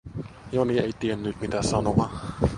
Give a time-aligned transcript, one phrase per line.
[0.51, 2.09] Joni ei tiennyt mitä sanoa.